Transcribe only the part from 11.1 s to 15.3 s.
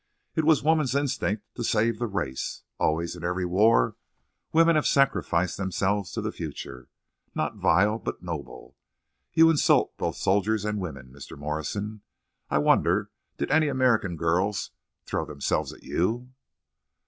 Mr. Morrison. I wonder—did any American girls throw